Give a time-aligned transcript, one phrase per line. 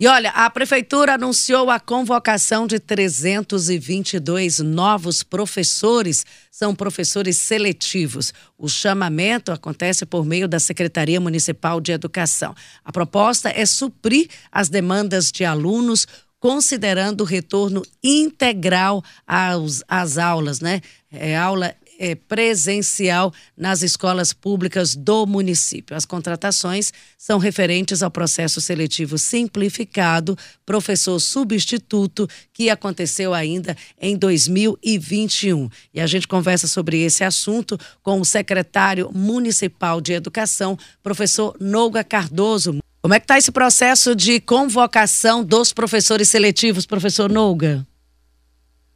[0.00, 8.32] E olha, a prefeitura anunciou a convocação de 322 novos professores, são professores seletivos.
[8.56, 12.54] O chamamento acontece por meio da Secretaria Municipal de Educação.
[12.82, 16.06] A proposta é suprir as demandas de alunos
[16.38, 20.80] considerando o retorno integral às, aulas, né?
[21.12, 25.94] É aula é, presencial nas escolas públicas do município.
[25.94, 35.68] As contratações são referentes ao processo seletivo simplificado, professor substituto, que aconteceu ainda em 2021.
[35.92, 42.02] E a gente conversa sobre esse assunto com o secretário municipal de educação, professor Nouga
[42.02, 42.78] Cardoso.
[43.02, 47.86] Como é que está esse processo de convocação dos professores seletivos, professor Nouga?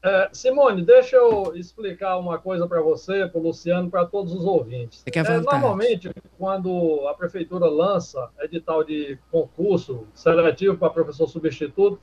[0.05, 4.45] É, Simone, deixa eu explicar uma coisa para você, para o Luciano, para todos os
[4.45, 5.03] ouvintes.
[5.07, 11.99] É, normalmente, quando a prefeitura lança edital de concurso seletivo para professor substituto,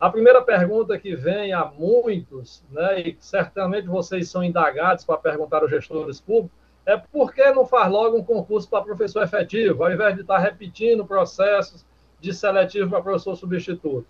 [0.00, 5.62] a primeira pergunta que vem a muitos, né, e certamente vocês são indagados para perguntar
[5.62, 9.92] aos gestores públicos, é por que não faz logo um concurso para professor efetivo, ao
[9.92, 11.86] invés de estar repetindo processos
[12.20, 14.08] de seletivo para professor substituto?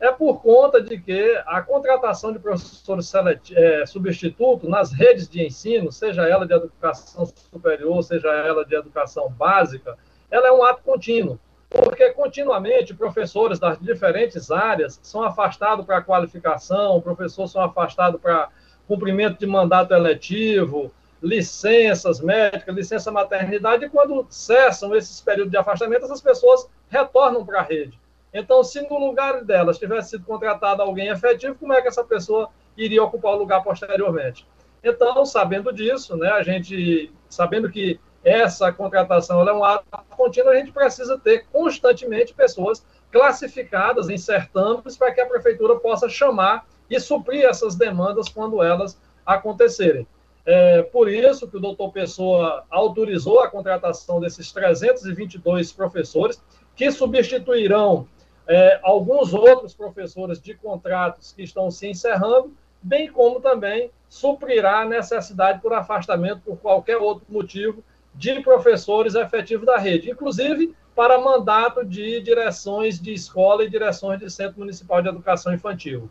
[0.00, 3.12] É por conta de que a contratação de professores
[3.52, 9.28] é, substitutos nas redes de ensino, seja ela de educação superior, seja ela de educação
[9.28, 9.98] básica,
[10.30, 17.00] ela é um ato contínuo, porque continuamente professores das diferentes áreas são afastados para qualificação,
[17.02, 18.48] professores são afastados para
[18.88, 20.90] cumprimento de mandato eletivo,
[21.22, 27.60] licenças médicas, licença maternidade, e quando cessam esses períodos de afastamento, essas pessoas retornam para
[27.60, 27.99] a rede.
[28.32, 32.48] Então, se no lugar delas tivesse sido contratado alguém efetivo, como é que essa pessoa
[32.76, 34.46] iria ocupar o lugar posteriormente?
[34.82, 40.56] Então, sabendo disso, né, a gente, sabendo que essa contratação é um ato contínuo, a
[40.56, 47.00] gente precisa ter constantemente pessoas classificadas em certames para que a prefeitura possa chamar e
[47.00, 50.06] suprir essas demandas quando elas acontecerem.
[50.46, 56.42] É por isso que o doutor Pessoa autorizou a contratação desses 322 professores,
[56.74, 58.08] que substituirão
[58.48, 62.52] é, alguns outros professores de contratos que estão se encerrando,
[62.82, 67.82] bem como também suprirá a necessidade por afastamento por qualquer outro motivo
[68.14, 74.28] de professores efetivos da rede, inclusive para mandato de direções de escola e direções de
[74.28, 76.10] Centro Municipal de Educação Infantil.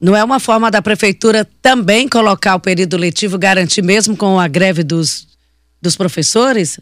[0.00, 4.46] Não é uma forma da prefeitura também colocar o período letivo, garantir mesmo com a
[4.46, 5.26] greve dos,
[5.80, 6.78] dos professores?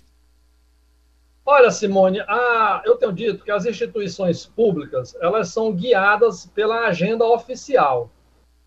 [1.48, 7.24] Olha, Simone, a, eu tenho dito que as instituições públicas elas são guiadas pela agenda
[7.24, 8.10] oficial.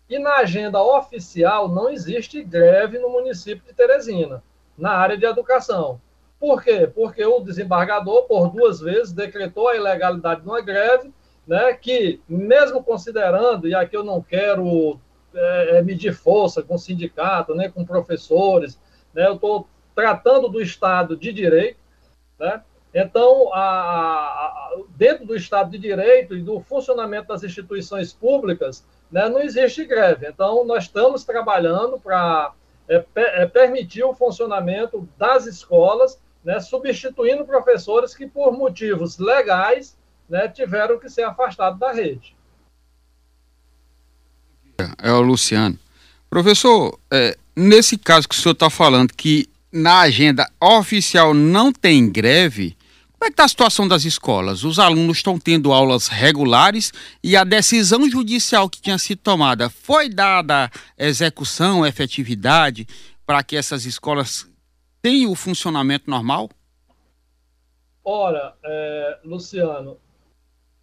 [0.08, 4.42] E na agenda oficial não existe greve no município de Teresina,
[4.78, 6.00] na área de educação.
[6.40, 6.90] Por quê?
[6.92, 11.12] Porque o desembargador, por duas vezes, decretou a ilegalidade de uma greve,
[11.46, 14.98] né, que, mesmo considerando, e aqui eu não quero
[15.34, 18.80] é, é medir força com sindicato, né, com professores,
[19.12, 21.78] né, eu estou tratando do Estado de Direito,
[22.38, 22.62] né,
[22.92, 29.28] então, a, a, dentro do Estado de Direito e do funcionamento das instituições públicas, né,
[29.28, 30.26] não existe greve.
[30.28, 32.52] Então, nós estamos trabalhando para
[32.88, 39.96] é, é, permitir o funcionamento das escolas, né, substituindo professores que, por motivos legais,
[40.28, 42.34] né, tiveram que ser afastados da rede.
[45.02, 45.78] É o Luciano.
[46.28, 52.10] Professor, é, nesse caso que o senhor está falando, que na agenda oficial não tem
[52.10, 52.76] greve,
[53.20, 54.64] como é que está a situação das escolas?
[54.64, 56.90] Os alunos estão tendo aulas regulares
[57.22, 62.86] e a decisão judicial que tinha sido tomada foi dada execução, efetividade
[63.26, 64.50] para que essas escolas
[65.02, 66.48] tenham o funcionamento normal?
[68.02, 69.98] Ora, é, Luciano,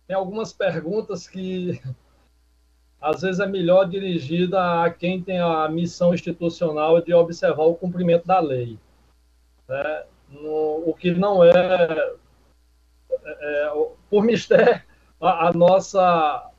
[0.05, 1.81] tem algumas perguntas que
[3.01, 8.27] às vezes é melhor dirigida a quem tem a missão institucional de observar o cumprimento
[8.27, 8.77] da lei.
[9.67, 10.03] Né?
[10.29, 12.15] No, o que não é
[13.27, 13.71] é,
[14.09, 14.81] por mistério,
[15.19, 16.49] a, a, nossa,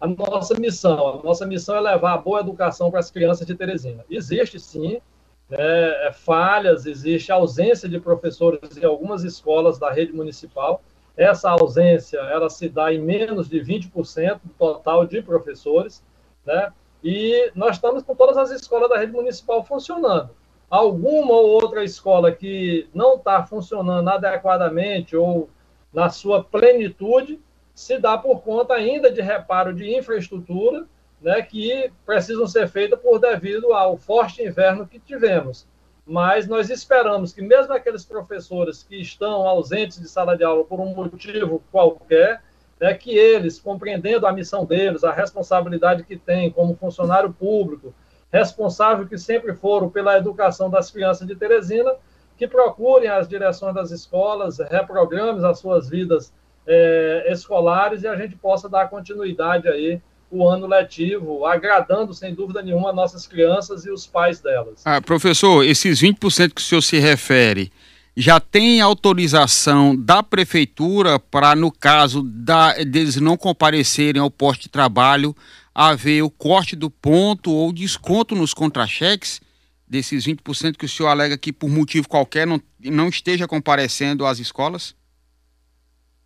[0.00, 1.20] a nossa missão.
[1.20, 4.04] A nossa missão é levar a boa educação para as crianças de Teresina.
[4.10, 5.00] Existe, sim,
[5.48, 10.82] né, é, falhas, existe ausência de professores em algumas escolas da rede municipal.
[11.16, 16.04] Essa ausência, ela se dá em menos de 20% do total de professores,
[16.46, 16.72] né?
[17.02, 20.30] E nós estamos com todas as escolas da rede municipal funcionando.
[20.68, 25.48] Alguma ou outra escola que não está funcionando adequadamente ou
[25.92, 27.40] na sua plenitude,
[27.74, 30.86] se dá por conta ainda de reparo de infraestrutura,
[31.20, 35.66] né, que precisam ser feitas por devido ao forte inverno que tivemos.
[36.06, 40.80] Mas nós esperamos que mesmo aqueles professores que estão ausentes de sala de aula por
[40.80, 42.42] um motivo qualquer,
[42.80, 47.92] é que eles, compreendendo a missão deles, a responsabilidade que têm como funcionário público,
[48.30, 51.94] responsável que sempre foram pela educação das crianças de Teresina,
[52.38, 56.32] que procurem as direções das escolas, reprogramem as suas vidas
[56.64, 60.00] é, escolares e a gente possa dar continuidade aí
[60.30, 64.82] o ano letivo, agradando sem dúvida nenhuma nossas crianças e os pais delas.
[64.84, 67.72] Ah, professor, esses 20% que o senhor se refere,
[68.14, 74.68] já tem autorização da prefeitura para, no caso da, deles não comparecerem ao posto de
[74.68, 75.34] trabalho,
[75.74, 79.40] haver o corte do ponto ou desconto nos contra-cheques
[79.88, 84.38] desses 20% que o senhor alega que por motivo qualquer não, não esteja comparecendo às
[84.38, 84.94] escolas?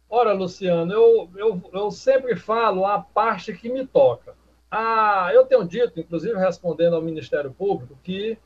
[0.09, 4.35] Ora, Luciano, eu, eu, eu sempre falo a parte que me toca.
[4.70, 8.37] Ah, eu tenho dito, inclusive respondendo ao Ministério Público, que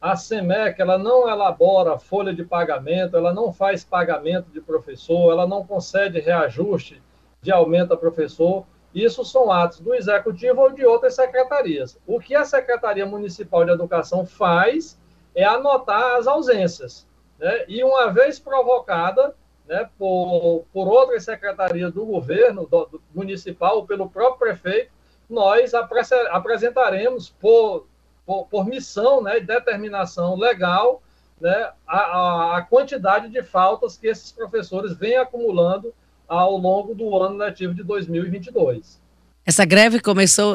[0.00, 5.46] a SEMEC ela não elabora folha de pagamento, ela não faz pagamento de professor, ela
[5.46, 7.02] não concede reajuste
[7.42, 8.66] de aumento a professor.
[8.94, 11.98] Isso são atos do executivo ou de outras secretarias.
[12.06, 14.98] O que a Secretaria Municipal de Educação faz
[15.34, 17.06] é anotar as ausências.
[17.38, 17.64] Né?
[17.68, 19.34] E uma vez provocada
[19.68, 24.90] né, por, por outras secretarias do governo do, do municipal, ou pelo próprio prefeito,
[25.28, 27.86] nós apresentaremos por
[28.30, 31.02] por, por missão né, e determinação legal
[31.40, 35.92] né, a, a, quantidade de faltas que esses professores vêm acumulando
[36.30, 39.00] ao longo do ano letivo de 2022.
[39.44, 40.54] Essa greve começou,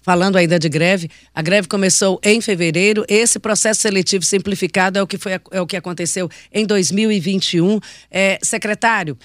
[0.00, 3.04] falando ainda de greve, a greve começou em fevereiro.
[3.06, 7.78] Esse processo seletivo simplificado é o que, foi, é o que aconteceu em 2021.
[8.10, 9.18] É, secretário,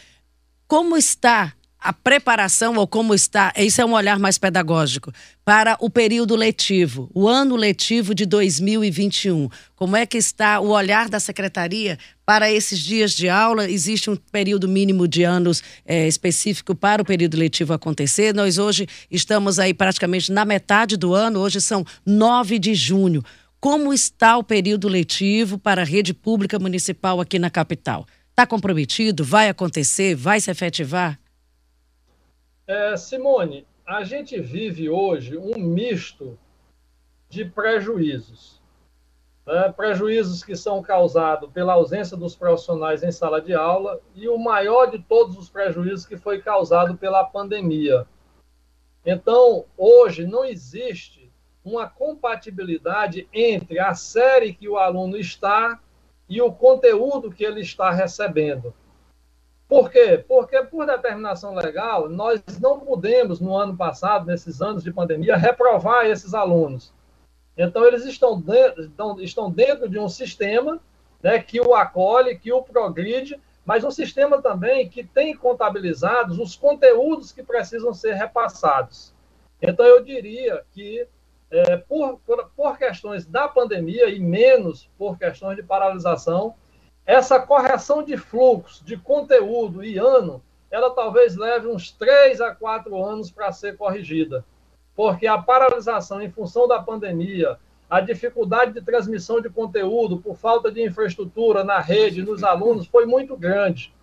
[0.68, 1.54] como está
[1.86, 5.12] a preparação ou como está, isso é um olhar mais pedagógico,
[5.46, 9.48] para o período letivo, o ano letivo de 2021.
[9.76, 13.70] Como é que está o olhar da secretaria para esses dias de aula?
[13.70, 18.34] Existe um período mínimo de anos é, específico para o período letivo acontecer.
[18.34, 23.24] Nós hoje estamos aí praticamente na metade do ano, hoje são 9 de junho.
[23.60, 28.08] Como está o período letivo para a rede pública municipal aqui na capital?
[28.32, 29.24] Está comprometido?
[29.24, 30.16] Vai acontecer?
[30.16, 31.20] Vai se efetivar?
[32.68, 36.38] É, Simone, a gente vive hoje um misto
[37.30, 38.60] de prejuízos.
[39.46, 39.72] Né?
[39.72, 44.88] Prejuízos que são causados pela ausência dos profissionais em sala de aula e o maior
[44.88, 48.08] de todos os prejuízos que foi causado pela pandemia.
[49.06, 51.32] Então, hoje não existe
[51.64, 55.80] uma compatibilidade entre a série que o aluno está
[56.28, 58.74] e o conteúdo que ele está recebendo.
[59.68, 60.24] Por quê?
[60.28, 66.06] Porque, por determinação legal, nós não pudemos, no ano passado, nesses anos de pandemia, reprovar
[66.06, 66.94] esses alunos.
[67.58, 68.92] Então, eles estão dentro,
[69.22, 70.80] estão dentro de um sistema
[71.24, 76.56] né, que o acolhe, que o progride, mas um sistema também que tem contabilizados os
[76.56, 79.14] conteúdos que precisam ser repassados.
[79.60, 81.08] Então, eu diria que,
[81.50, 86.54] é, por, por, por questões da pandemia e menos por questões de paralisação,
[87.06, 90.42] essa correção de fluxo, de conteúdo e ano,
[90.72, 94.44] ela talvez leve uns três a quatro anos para ser corrigida.
[94.96, 97.58] Porque a paralisação em função da pandemia,
[97.90, 103.06] a dificuldade de transmissão de conteúdo por falta de infraestrutura na rede, nos alunos, foi
[103.06, 103.94] muito grande.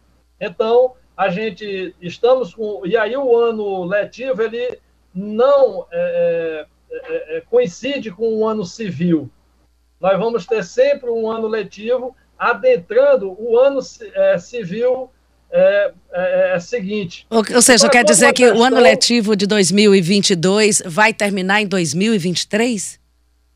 [0.40, 2.86] Então, a gente estamos com.
[2.86, 4.78] E aí, o ano letivo, ele
[5.14, 9.28] não é, é, é, é coincide com o ano civil.
[10.00, 13.78] Nós vamos ter sempre um ano letivo adentrando o ano
[14.14, 15.08] é, civil
[15.48, 17.24] é, é, é, seguinte.
[17.30, 21.68] Ou, ou seja, quer dizer que questão, o ano letivo de 2022 vai terminar em
[21.68, 22.98] 2023?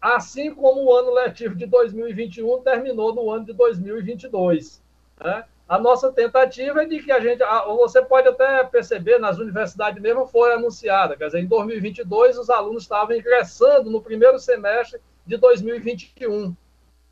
[0.00, 4.81] Assim como o ano letivo de 2021 terminou no ano de 2022.
[5.21, 5.45] Né?
[5.69, 7.43] A nossa tentativa é de que a gente,
[7.78, 12.85] você pode até perceber, nas universidades mesmo foi anunciada, quer dizer, em 2022 os alunos
[12.85, 16.55] estavam ingressando no primeiro semestre de 2021.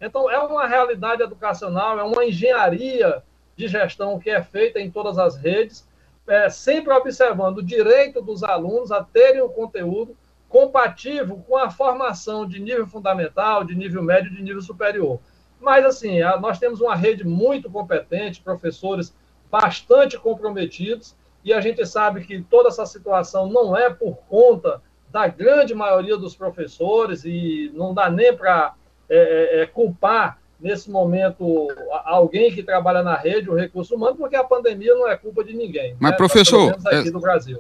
[0.05, 3.23] Então, é uma realidade educacional, é uma engenharia
[3.57, 5.89] de gestão que é feita em todas as redes,
[6.27, 10.15] é, sempre observando o direito dos alunos a terem o conteúdo
[10.47, 15.19] compatível com a formação de nível fundamental, de nível médio de nível superior.
[15.59, 19.17] Mas, assim, a, nós temos uma rede muito competente, professores
[19.51, 25.27] bastante comprometidos, e a gente sabe que toda essa situação não é por conta da
[25.29, 28.75] grande maioria dos professores, e não dá nem para
[29.09, 31.69] é, é, é, culpar nesse momento
[32.05, 35.53] alguém que trabalha na rede, o recurso humano, porque a pandemia não é culpa de
[35.53, 35.95] ninguém.
[36.01, 36.17] Mas, né?
[36.17, 37.11] professor, é,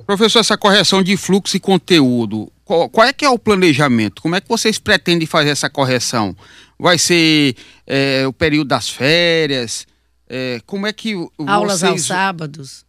[0.06, 4.22] professor, essa correção de fluxo e conteúdo, qual, qual, é que é o planejamento?
[4.22, 6.34] Como é que vocês pretendem fazer essa correção?
[6.78, 7.54] Vai ser
[7.86, 9.86] é, o período das férias?
[10.26, 11.14] É, como é que
[11.46, 11.90] Aulas vocês...
[11.90, 12.86] aos sábados?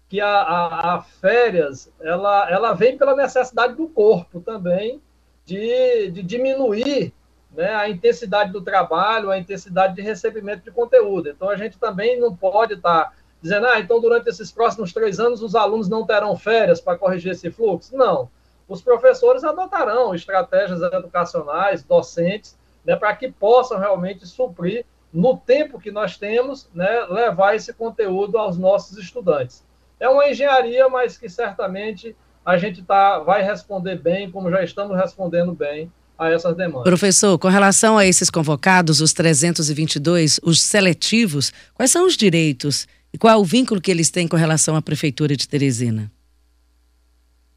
[0.07, 5.01] que a, a, a, férias ela, ela vem pela necessidade do corpo também
[5.45, 7.13] de, de diminuir
[7.51, 11.29] né, a intensidade do trabalho, a intensidade de recebimento de conteúdo.
[11.29, 15.19] Então, a gente também não pode estar tá dizendo, ah, então durante esses próximos três
[15.19, 17.95] anos os alunos não terão férias para corrigir esse fluxo.
[17.95, 18.29] Não.
[18.67, 25.91] Os professores adotarão estratégias educacionais, docentes, né, para que possam realmente suprir, no tempo que
[25.91, 29.63] nós temos, né, levar esse conteúdo aos nossos estudantes.
[29.99, 34.97] É uma engenharia, mas que certamente a gente tá, vai responder bem, como já estamos
[34.97, 36.83] respondendo bem a essas demandas.
[36.83, 43.17] Professor, com relação a esses convocados, os 322, os seletivos, quais são os direitos e
[43.17, 46.11] qual é o vínculo que eles têm com relação à Prefeitura de Teresina?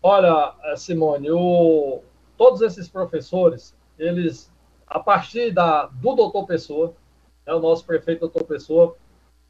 [0.02, 2.02] Olha, Simone, o,
[2.36, 4.50] todos esses professores, eles,
[4.86, 6.94] a partir da, do doutor Pessoa,
[7.46, 8.96] é o nosso prefeito doutor Pessoa,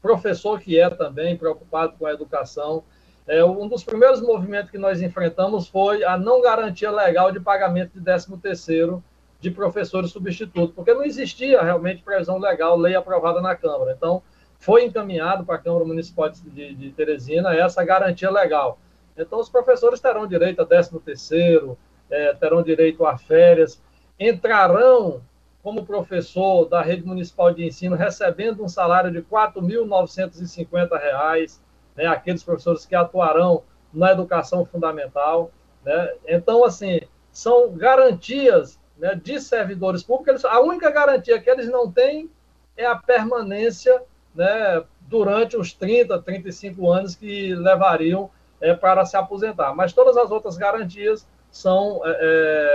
[0.01, 2.83] professor que é também preocupado com a educação,
[3.27, 7.99] é, um dos primeiros movimentos que nós enfrentamos foi a não garantia legal de pagamento
[7.99, 9.01] de 13º
[9.39, 13.93] de professores substitutos, porque não existia realmente previsão legal, lei aprovada na Câmara.
[13.93, 14.21] Então,
[14.59, 18.79] foi encaminhado para a Câmara Municipal de, de Teresina essa garantia legal.
[19.17, 21.75] Então, os professores terão direito a 13º,
[22.09, 23.81] é, terão direito a férias,
[24.19, 25.21] entrarão
[25.61, 31.59] como professor da rede municipal de ensino recebendo um salário de R$ 4.950,
[31.95, 35.49] né, aqueles professores que atuarão na educação fundamental.
[35.83, 36.13] Né?
[36.27, 40.45] Então, assim, são garantias né, de servidores públicos.
[40.45, 42.29] A única garantia que eles não têm
[42.77, 44.03] é a permanência
[44.35, 48.29] né, durante os 30, 35 anos que levariam
[48.61, 49.73] é, para se aposentar.
[49.73, 52.17] Mas todas as outras garantias são é,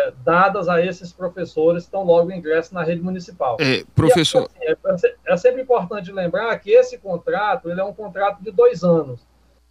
[0.08, 3.58] é dadas a esses professores que estão logo ingresso na rede municipal.
[3.60, 4.48] É, professor.
[4.58, 8.50] E, assim, é, é, sempre importante lembrar que esse contrato ele é um contrato de
[8.50, 9.20] dois anos.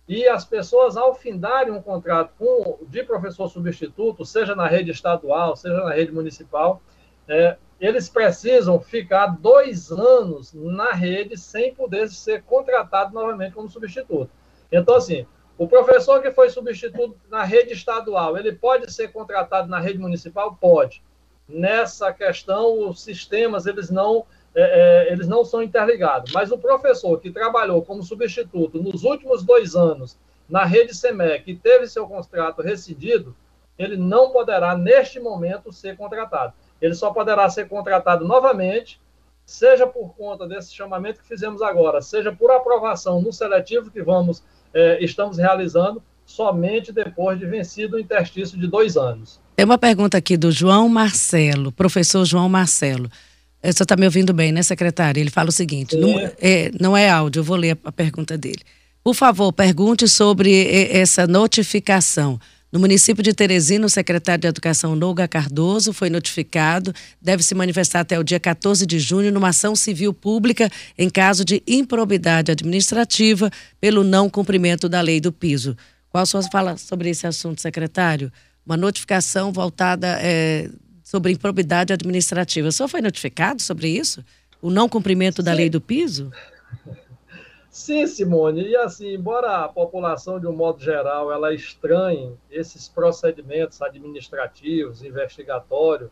[0.08, 5.56] E as pessoas, ao findarem um contrato com, de professor substituto, seja na rede estadual,
[5.56, 6.80] seja na rede municipal,
[7.28, 14.30] é, eles precisam ficar dois anos na rede sem poder ser contratado novamente como substituto.
[14.72, 15.26] Então, assim,
[15.60, 20.58] o professor que foi substituto na rede estadual, ele pode ser contratado na rede municipal?
[20.60, 21.04] Pode.
[21.48, 24.26] Nessa questão, os sistemas, eles não,
[24.56, 24.62] é,
[25.08, 26.32] é, eles não são interligados.
[26.34, 30.18] Mas o professor que trabalhou como substituto nos últimos dois anos
[30.50, 33.36] na rede SEMEC e teve seu contrato rescindido,
[33.78, 39.02] ele não poderá, neste momento, ser contratado ele só poderá ser contratado novamente,
[39.46, 44.44] seja por conta desse chamamento que fizemos agora, seja por aprovação no seletivo que vamos
[44.74, 49.40] é, estamos realizando, somente depois de vencido o interstício de dois anos.
[49.56, 53.10] Tem uma pergunta aqui do João Marcelo, professor João Marcelo.
[53.62, 55.20] Você está me ouvindo bem, né, secretário?
[55.20, 58.62] Ele fala o seguinte: não é, não é áudio, eu vou ler a pergunta dele.
[59.04, 62.40] Por favor, pergunte sobre essa notificação.
[62.72, 68.02] No município de Teresina, o secretário de Educação, Noga Cardoso, foi notificado, deve se manifestar
[68.02, 73.50] até o dia 14 de junho numa ação civil pública em caso de improbidade administrativa
[73.82, 75.76] pelo não cumprimento da lei do piso.
[76.12, 78.32] Qual a sua fala sobre esse assunto, secretário?
[78.64, 80.70] Uma notificação voltada é,
[81.04, 82.68] sobre improbidade administrativa.
[82.68, 84.24] O senhor foi notificado sobre isso?
[84.62, 86.32] O não cumprimento da lei do piso?
[87.80, 93.82] Sim, Simone, e assim, embora a população, de um modo geral, ela estranhe esses procedimentos
[93.82, 96.12] administrativos, investigatórios,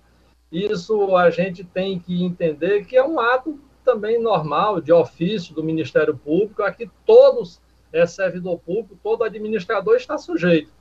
[0.50, 5.62] isso a gente tem que entender que é um ato também normal, de ofício do
[5.62, 10.71] Ministério Público, a que todos é servidor público, todo administrador está sujeito.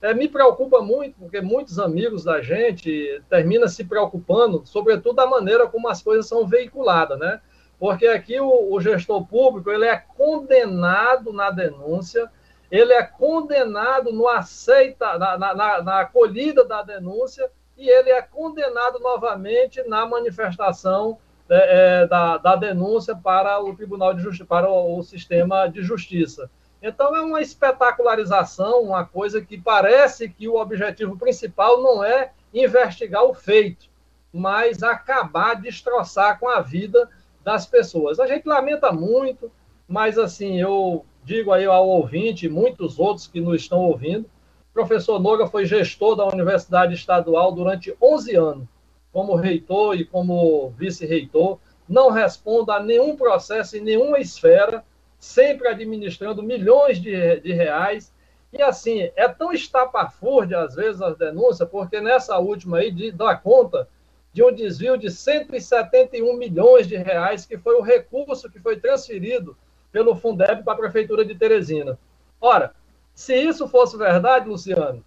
[0.00, 5.68] É, me preocupa muito, porque muitos amigos da gente terminam se preocupando, sobretudo da maneira
[5.68, 7.40] como as coisas são veiculadas, né?
[7.82, 12.30] Porque aqui o, o gestor público ele é condenado na denúncia,
[12.70, 19.00] ele é condenado no aceita, na, na, na acolhida da denúncia e ele é condenado
[19.00, 24.96] novamente na manifestação é, é, da, da, denúncia para o Tribunal de Justiça, para o,
[24.96, 26.48] o, sistema de justiça.
[26.80, 33.24] Então é uma espetacularização, uma coisa que parece que o objetivo principal não é investigar
[33.24, 33.90] o feito,
[34.32, 37.10] mas acabar, destroçar com a vida
[37.44, 38.18] das pessoas.
[38.20, 39.50] A gente lamenta muito,
[39.88, 45.20] mas assim, eu digo aí ao ouvinte, muitos outros que nos estão ouvindo, o professor
[45.20, 48.68] Noga foi gestor da Universidade Estadual durante 11 anos,
[49.12, 51.58] como reitor e como vice-reitor,
[51.88, 54.82] não responda a nenhum processo em nenhuma esfera,
[55.18, 58.12] sempre administrando milhões de, de reais,
[58.52, 63.34] E assim, é tão estapafúrdia às vezes as denúncias, porque nessa última aí de, dá
[63.34, 63.88] conta
[64.32, 69.56] de um desvio de 171 milhões de reais, que foi o recurso que foi transferido
[69.90, 71.98] pelo Fundeb para a Prefeitura de Teresina.
[72.40, 72.74] Ora,
[73.14, 75.04] se isso fosse verdade, Luciano,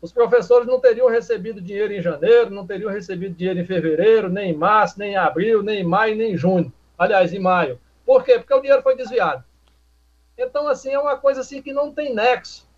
[0.00, 4.50] os professores não teriam recebido dinheiro em janeiro, não teriam recebido dinheiro em fevereiro, nem
[4.50, 6.72] em março, nem em abril, nem em maio, nem em junho.
[6.98, 7.78] Aliás, em maio.
[8.04, 8.38] Por quê?
[8.38, 9.44] Porque o dinheiro foi desviado.
[10.36, 12.68] Então, assim, é uma coisa assim que não tem nexo,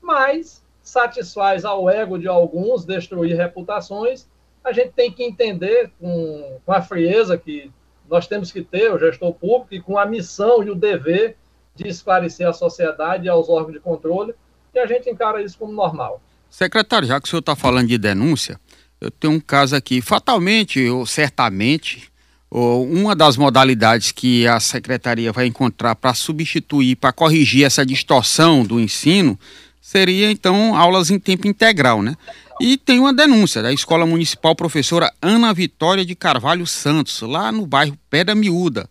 [0.00, 4.28] mas satisfaz ao ego de alguns destruir reputações.
[4.64, 7.70] A gente tem que entender com, com a frieza que
[8.08, 11.36] nós temos que ter, o gestor público, e com a missão e o dever
[11.74, 14.34] de esclarecer a sociedade e aos órgãos de controle,
[14.74, 16.20] e a gente encara isso como normal.
[16.48, 18.58] Secretário, já que o senhor está falando de denúncia,
[19.00, 20.00] eu tenho um caso aqui.
[20.00, 22.10] Fatalmente, ou certamente,
[22.48, 28.64] ou uma das modalidades que a secretaria vai encontrar para substituir, para corrigir essa distorção
[28.64, 29.38] do ensino,
[29.80, 32.16] seria então aulas em tempo integral, né?
[32.60, 37.66] E tem uma denúncia da Escola Municipal Professora Ana Vitória de Carvalho Santos, lá no
[37.66, 38.88] bairro Pedra Miúda.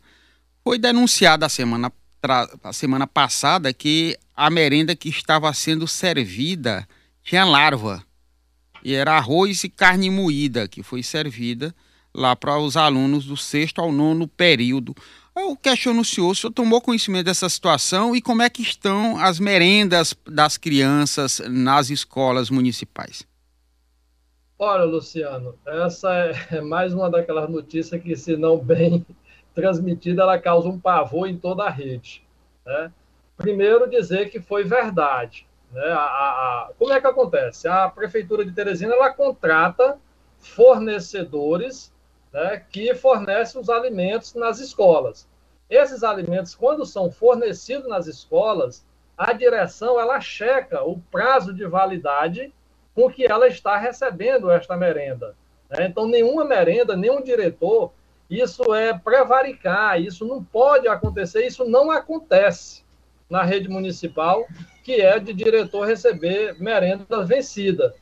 [0.63, 1.91] Foi denunciada a semana,
[2.61, 6.87] a semana passada que a merenda que estava sendo servida
[7.23, 8.03] tinha larva.
[8.83, 11.73] E era arroz e carne moída que foi servida
[12.13, 14.93] lá para os alunos do sexto ao nono período.
[15.33, 19.17] Eu questiono o senhor, o senhor tomou conhecimento dessa situação e como é que estão
[19.17, 23.25] as merendas das crianças nas escolas municipais?
[24.65, 26.09] Olha, Luciano, essa
[26.49, 29.05] é mais uma daquelas notícias que, se não bem
[29.53, 32.25] transmitida, ela causa um pavor em toda a rede.
[32.65, 32.89] Né?
[33.35, 35.45] Primeiro, dizer que foi verdade.
[35.69, 35.85] Né?
[35.85, 37.67] A, a, como é que acontece?
[37.67, 39.99] A Prefeitura de Teresina ela contrata
[40.39, 41.93] fornecedores
[42.31, 45.27] né, que fornecem os alimentos nas escolas.
[45.69, 52.53] Esses alimentos, quando são fornecidos nas escolas, a direção ela checa o prazo de validade
[52.95, 55.35] com que ela está recebendo esta merenda.
[55.69, 55.87] Né?
[55.87, 57.91] Então, nenhuma merenda, nenhum diretor,
[58.29, 62.83] isso é prevaricar, isso não pode acontecer, isso não acontece
[63.29, 64.45] na rede municipal,
[64.83, 67.95] que é de diretor receber merenda vencida.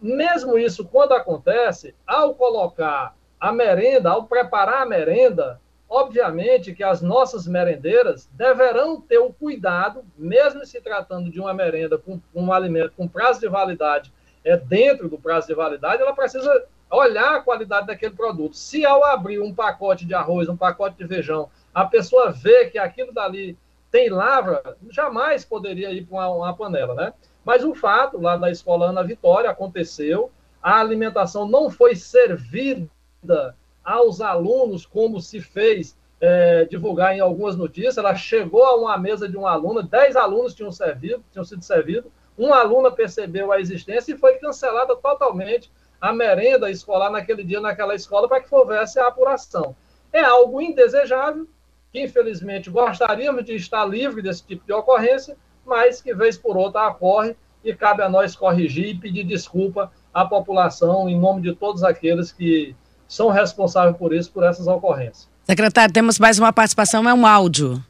[0.00, 7.00] Mesmo isso, quando acontece, ao colocar a merenda, ao preparar a merenda, obviamente que as
[7.00, 12.92] nossas merendeiras deverão ter o cuidado, mesmo se tratando de uma merenda com um alimento
[12.96, 14.12] com prazo de validade
[14.46, 18.56] é dentro do prazo de validade, ela precisa olhar a qualidade daquele produto.
[18.56, 22.78] Se ao abrir um pacote de arroz, um pacote de feijão, a pessoa vê que
[22.78, 23.58] aquilo dali
[23.90, 27.12] tem lavra, jamais poderia ir para uma, uma panela, né?
[27.44, 30.30] Mas o fato, lá na escola Ana Vitória, aconteceu,
[30.62, 37.96] a alimentação não foi servida aos alunos como se fez é, divulgar em algumas notícias,
[37.96, 42.10] ela chegou a uma mesa de um aluno, dez alunos tinham servido, tinham sido servidos,
[42.36, 45.70] um aluno percebeu a existência e foi cancelada totalmente
[46.00, 49.76] a merenda escolar naquele dia naquela escola para que houvesse a apuração.
[50.12, 51.46] É algo indesejável,
[51.92, 56.88] que infelizmente gostaríamos de estar livre desse tipo de ocorrência, mas que vez por outra
[56.88, 61.82] ocorre e cabe a nós corrigir e pedir desculpa à população em nome de todos
[61.82, 62.74] aqueles que
[63.08, 65.28] são responsáveis por isso, por essas ocorrências.
[65.44, 67.82] Secretário, temos mais uma participação, é um áudio.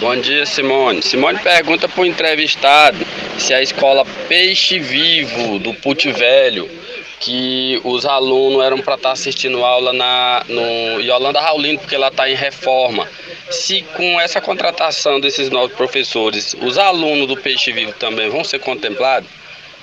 [0.00, 1.02] Bom dia, Simone.
[1.02, 2.98] Simone pergunta para o entrevistado
[3.38, 6.80] se a escola Peixe Vivo do Pute Velho
[7.20, 12.08] que os alunos eram para estar tá assistindo aula na, no Yolanda Raulino, porque ela
[12.08, 13.06] está em reforma.
[13.50, 18.58] Se com essa contratação desses novos professores, os alunos do Peixe Vivo também vão ser
[18.60, 19.28] contemplados,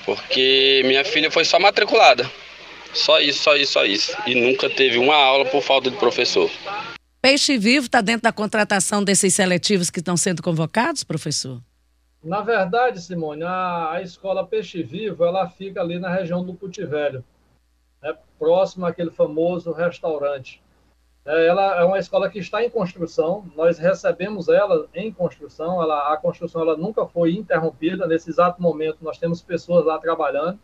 [0.03, 2.29] porque minha filha foi só matriculada.
[2.97, 4.17] Só isso, só isso, só isso.
[4.25, 6.49] E nunca teve uma aula por falta de professor.
[7.21, 11.61] Peixe Vivo está dentro da contratação desses seletivos que estão sendo convocados, professor?
[12.23, 16.57] Na verdade, Simone, a, a escola Peixe Vivo, ela fica ali na região do
[16.87, 17.23] Velho,
[18.01, 20.61] né, próximo àquele famoso restaurante.
[21.25, 26.13] É, ela é uma escola que está em construção, nós recebemos ela em construção, ela,
[26.13, 30.59] a construção ela nunca foi interrompida, nesse exato momento nós temos pessoas lá trabalhando.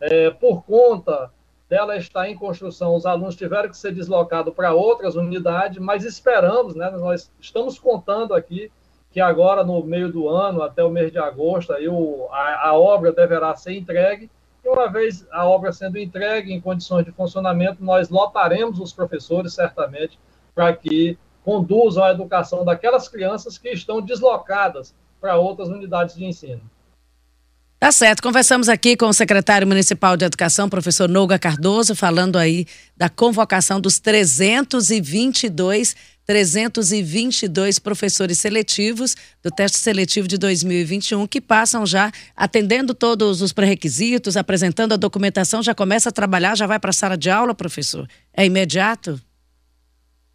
[0.00, 1.30] É, por conta
[1.68, 6.74] dela estar em construção, os alunos tiveram que ser deslocados para outras unidades, mas esperamos,
[6.74, 8.70] né, nós estamos contando aqui
[9.10, 12.78] que agora, no meio do ano, até o mês de agosto, aí o, a, a
[12.78, 14.30] obra deverá ser entregue.
[14.64, 19.54] E uma vez a obra sendo entregue em condições de funcionamento, nós lotaremos os professores,
[19.54, 20.18] certamente,
[20.54, 26.60] para que conduzam a educação daquelas crianças que estão deslocadas para outras unidades de ensino.
[27.78, 28.20] Tá certo.
[28.24, 33.80] Conversamos aqui com o secretário municipal de Educação, professor Nouga Cardoso, falando aí da convocação
[33.80, 35.94] dos 322
[36.26, 44.36] 322 professores seletivos do teste seletivo de 2021 que passam já atendendo todos os pré-requisitos,
[44.36, 48.06] apresentando a documentação, já começa a trabalhar, já vai para a sala de aula, professor?
[48.34, 49.18] É imediato?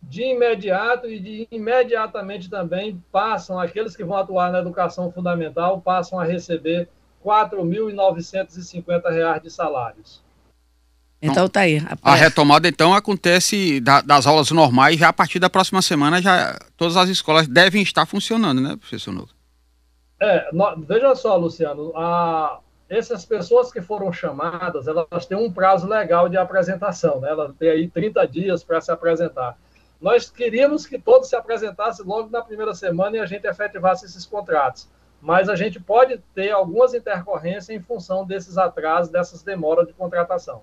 [0.02, 6.20] De imediato e de imediatamente também passam aqueles que vão atuar na educação fundamental passam
[6.20, 6.88] a receber
[7.24, 10.22] R$ 4.950 de salários.
[11.22, 11.78] Então tá aí.
[11.78, 16.22] A, a retomada então acontece da, das aulas normais já a partir da próxima semana
[16.22, 19.30] já todas as escolas devem estar funcionando, né, professor Nuno?
[20.20, 22.60] É, no, veja só, Luciano, a,
[22.90, 27.30] essas pessoas que foram chamadas, elas têm um prazo legal de apresentação, né?
[27.30, 29.58] Elas têm aí 30 dias para se apresentar.
[30.00, 34.26] Nós queríamos que todos se apresentassem logo na primeira semana e a gente efetivasse esses
[34.26, 34.90] contratos.
[35.24, 40.62] Mas a gente pode ter algumas intercorrências em função desses atrasos, dessas demoras de contratação.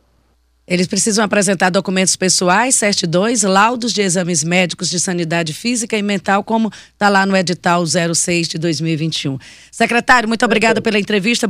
[0.70, 6.44] Eles precisam apresentar documentos pessoais, certidões, laudos de exames médicos de sanidade física e mental,
[6.44, 9.36] como está lá no edital 06 de 2021.
[9.72, 11.48] Secretário, muito obrigada pela entrevista.